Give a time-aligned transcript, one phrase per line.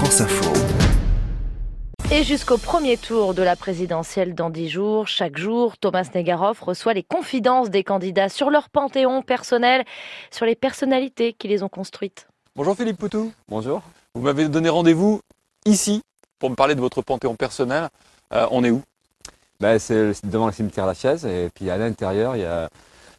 [0.00, 0.50] France Info.
[2.10, 6.94] Et jusqu'au premier tour de la présidentielle dans dix jours, chaque jour, Thomas Negaroff reçoit
[6.94, 9.84] les confidences des candidats sur leur panthéon personnel,
[10.30, 12.28] sur les personnalités qui les ont construites.
[12.56, 13.30] Bonjour Philippe Poutou.
[13.46, 13.82] Bonjour.
[14.14, 15.20] Vous m'avez donné rendez-vous
[15.66, 16.00] ici
[16.38, 17.90] pour me parler de votre panthéon personnel.
[18.32, 18.80] Euh, on est où?
[19.60, 22.70] Ben, C'est devant le cimetière La Chaise et puis à l'intérieur il y a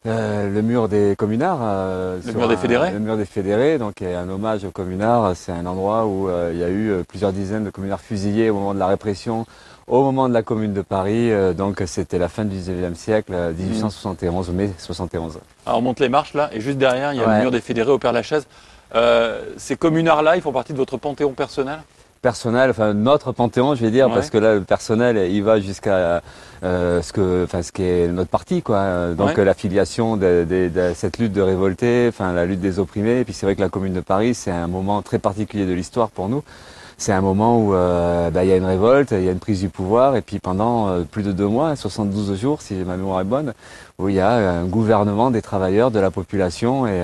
[0.08, 1.60] euh, le mur des communards.
[1.62, 5.36] Euh, le mur des fédérés Le mur des fédérés, donc un hommage aux communards.
[5.36, 8.74] C'est un endroit où il y a eu plusieurs dizaines de communards fusillés au moment
[8.74, 9.46] de la répression,
[9.88, 11.32] au moment de la commune de Paris.
[11.56, 15.40] donc c'était la fin du 19e siècle, 1871, mai 71.
[15.66, 17.62] Alors on monte les marches là, et juste derrière il y a le mur des
[17.62, 18.48] fédérés au Père Lachaise.
[18.96, 21.80] Euh, ces communards-là, ils font partie de votre panthéon personnel?
[22.22, 26.22] Personnel, enfin notre panthéon, je vais dire, parce que là le personnel, il va jusqu'à
[26.64, 29.14] euh, ce que, enfin ce qui est notre parti, quoi.
[29.14, 33.20] Donc l'affiliation de, de, cette lutte de révoltés, enfin la lutte des opprimés.
[33.22, 35.74] Et puis c'est vrai que la Commune de Paris, c'est un moment très particulier de
[35.74, 36.44] l'histoire pour nous
[37.02, 39.40] c'est un moment où euh, bah, il y a une révolte, il y a une
[39.40, 42.96] prise du pouvoir, et puis pendant euh, plus de deux mois, 72 jours, si ma
[42.96, 43.54] mémoire est bonne,
[43.98, 47.02] où il y a un gouvernement des travailleurs, de la population, et,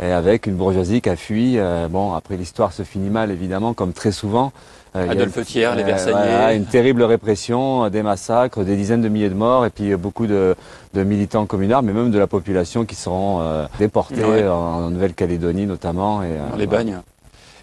[0.00, 1.58] avec une bourgeoisie qui a fui.
[1.58, 4.52] Euh, bon, après l'histoire se finit mal, évidemment, comme très souvent.
[4.94, 6.56] Adolphe Thiers, les Versaillais.
[6.56, 10.56] une terrible répression, des massacres, des dizaines de milliers de morts, et puis beaucoup de,
[10.94, 13.42] militants communards, mais même de la population qui seront
[13.78, 16.22] déportés en, Nouvelle-Calédonie notamment.
[16.24, 17.00] Et, les bagnes.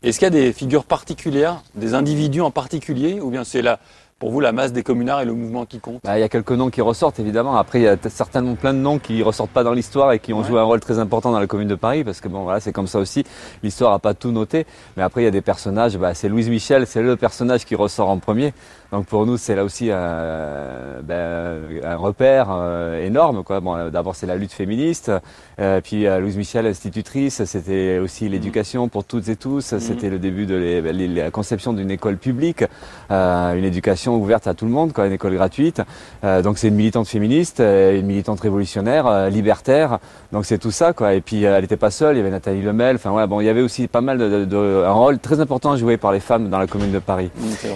[0.04, 3.80] Est-ce qu'il y a des figures particulières, des individus en particulier, ou bien c'est là
[4.24, 6.30] pour vous la masse des communards et le mouvement qui compte bah, Il y a
[6.30, 7.58] quelques noms qui ressortent évidemment.
[7.58, 10.32] Après, il y a certainement plein de noms qui ressortent pas dans l'histoire et qui
[10.32, 12.62] ont joué un rôle très important dans la commune de Paris, parce que bon voilà,
[12.62, 13.26] c'est comme ça aussi.
[13.64, 15.98] L'histoire n'a pas tout noté, mais après il y a des personnages.
[15.98, 18.54] Bah, c'est Louise Michel, c'est le personnage qui ressort en premier.
[18.94, 23.44] Donc pour nous, c'est là aussi un, ben, un repère euh, énorme.
[23.44, 23.60] Quoi.
[23.60, 25.12] Bon, d'abord, c'est la lutte féministe.
[25.60, 29.74] Euh, puis euh, Louise Michel, institutrice, c'était aussi l'éducation pour toutes et tous.
[29.74, 29.80] Mhm.
[29.80, 30.84] C'était le début de
[31.20, 32.64] la conception d'une école publique,
[33.10, 35.82] une éducation ouverte à tout le monde, quoi, une école gratuite.
[36.24, 40.00] donc c'est une militante féministe, une militante révolutionnaire, libertaire.
[40.32, 40.94] Donc c'est tout ça.
[40.94, 41.14] Quoi.
[41.14, 42.16] Et puis elle n'était pas seule.
[42.16, 42.96] Il y avait Nathalie Lemel.
[42.96, 45.76] Enfin ouais, bon, il y avait aussi pas mal de, de, un rôle très important
[45.78, 47.30] joué par les femmes dans la commune de Paris.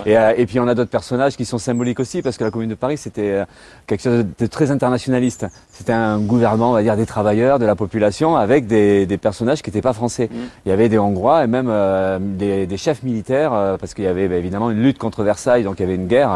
[0.06, 2.70] et, et puis on a d'autres personnages qui sont symboliques aussi, parce que la Commune
[2.70, 3.46] de Paris, c'était euh,
[3.86, 5.48] quelque chose de très internationaliste.
[5.72, 9.62] C'était un gouvernement, on va dire, des travailleurs, de la population, avec des, des personnages
[9.62, 10.30] qui n'étaient pas français.
[10.32, 10.36] Mm.
[10.66, 14.04] Il y avait des Hongrois et même euh, des, des, chefs militaires, euh, parce qu'il
[14.04, 16.27] y avait bah, évidemment une lutte contre Versailles, donc il y avait une guerre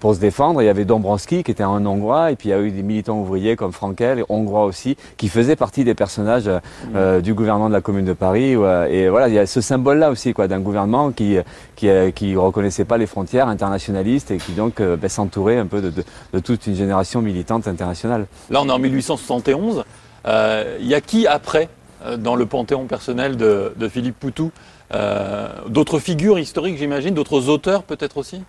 [0.00, 0.62] pour se défendre.
[0.62, 2.82] Il y avait Dombrowski, qui était un Hongrois, et puis il y a eu des
[2.82, 6.50] militants ouvriers comme Frankel, Hongrois aussi, qui faisaient partie des personnages
[6.92, 7.20] mm.
[7.20, 8.52] du gouvernement de la Commune de Paris.
[8.90, 11.38] et voilà, il y a ce symbole-là aussi, quoi, d'un gouvernement qui
[11.76, 15.80] qui, qui reconnaissait pas les frontières internationales et qui donc euh, bah, s'entourait un peu
[15.80, 18.26] de, toute une génération militante internationale.
[18.50, 19.84] Là, on est en 1871.
[20.26, 21.68] Euh, il y a qui après
[22.04, 24.50] euh, dans le panthéon personnel de, Philippe Poutou
[25.68, 28.42] D'autres figures historiques, j'imagine, d'autres auteurs peut-être aussi?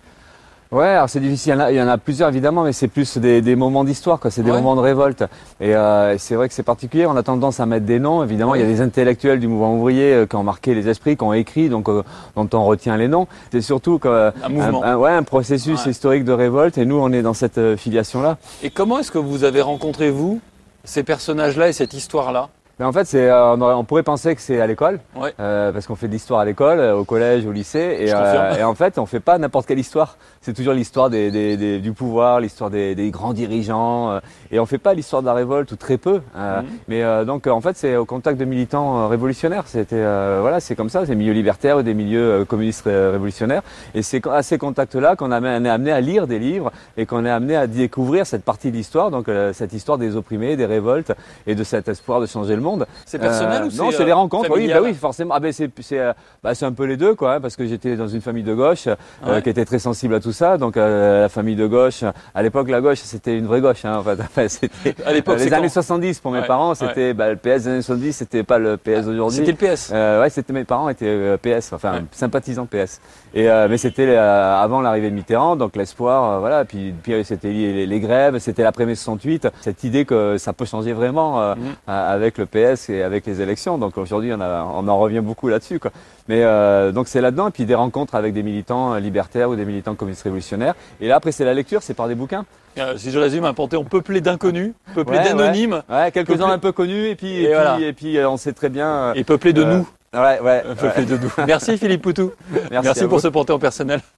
[0.72, 1.62] Ouais, alors c'est difficile.
[1.68, 4.30] Il y, en a, plusieurs évidemment, mais c'est plus des, moments d'histoire, quoi.
[4.30, 5.22] C'est des moments de révolte.
[5.60, 7.04] Et euh, c'est vrai que c'est particulier.
[7.04, 8.24] On a tendance à mettre des noms.
[8.24, 11.18] Évidemment, il y a des intellectuels du mouvement ouvrier euh, qui ont marqué les esprits,
[11.18, 12.02] qui ont écrit, donc euh,
[12.36, 13.26] dont on retient les noms.
[13.52, 14.80] C'est surtout un, mouvement.
[14.96, 16.78] ouais, un processus historique de révolte.
[16.78, 18.38] Et nous, on est dans cette filiation-là.
[18.62, 20.40] Et comment est-ce que vous avez rencontré vous
[20.84, 22.48] ces personnages-là et cette histoire-là?
[22.78, 24.98] Mais en fait, c'est, euh, on, pourrait penser que c'est à l'école,
[25.38, 28.64] euh, parce qu'on fait de l'histoire à l'école, euh, au collège, au lycée, et, et,
[28.64, 30.16] en fait, on fait pas n'importe quelle histoire.
[30.40, 34.18] C'est toujours l'histoire des, des, du pouvoir, l'histoire des, grands dirigeants,
[34.50, 36.22] et on fait pas l'histoire de la révolte ou très peu.
[36.34, 36.64] Mhm.
[36.88, 39.64] Mais donc, en fait, c'est au contact de militants révolutionnaires.
[39.66, 40.02] C'était
[40.40, 43.62] voilà, c'est comme ça, des milieux libertaires ou des milieux communistes révolutionnaires,
[43.94, 45.36] et c'est à ces contacts-là qu'on est
[45.68, 49.10] amené à lire des livres et qu'on est amené à découvrir cette partie de l'histoire,
[49.10, 51.12] donc cette histoire des opprimés, des révoltes
[51.46, 52.86] et de cet espoir de changer le monde.
[53.04, 54.50] C'est personnel ou euh, c'est Non, c'est les rencontres.
[54.50, 55.34] Oui, bah oui, forcément.
[55.34, 56.12] Ah ben c'est euh,
[56.42, 58.54] bah, c'est un peu les deux quoi, hein, parce que j'étais dans une famille de
[58.54, 58.88] gauche
[59.26, 60.58] euh, qui était très sensible à tout ça.
[60.58, 63.84] Donc la famille de gauche, à l'époque la gauche c'était une vraie gauche.
[63.84, 64.48] Hein, en fait.
[64.48, 67.82] c'était à l'époque les années 70 pour mes parents, c'était bah, le PS des années
[67.82, 69.38] 70, c'était pas le PS d'aujourd'hui.
[69.44, 69.90] C'était le PS.
[69.90, 73.00] ouais, c'était mes parents étaient PS, enfin sympathisants PS.
[73.34, 76.64] Et mais c'était avant l'arrivée de Mitterrand, donc l'espoir, voilà.
[76.64, 80.92] Puis, puis c'était les, les, grèves, c'était l'après-mai 68, cette idée que ça peut changer
[80.92, 81.74] vraiment mhm.
[81.86, 83.78] avec le PS et avec les élections.
[83.78, 85.80] Donc aujourd'hui, on, on, en revient beaucoup là-dessus.
[86.28, 89.64] Mais euh, donc c'est là-dedans, et puis des rencontres avec des militants libertaires ou des
[89.64, 90.74] militants communistes révolutionnaires.
[91.00, 92.44] Et là, après, c'est la lecture, c'est par des bouquins.
[92.78, 95.82] Euh, si je résume, un panthéon peuplé d'inconnus, peuplé d'anonymes.
[95.90, 98.68] Ouais, quelques-uns un peu connus, et puis, et, puis, et puis euh, on sait très
[98.68, 99.12] bien.
[99.14, 99.86] et peuplé de nous.
[100.14, 100.62] Ouais, ouais.
[100.80, 101.32] Peuplé de nous.
[101.46, 102.32] Merci Philippe Poutou.
[102.70, 104.02] Merci, Merci pour ce panthéon personnel.